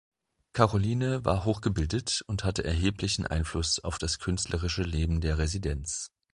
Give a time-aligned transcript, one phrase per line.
[0.53, 6.09] Karoline war hochgebildet und hatte erheblichen Einfluss auf das künstlerische Leben der Residenz.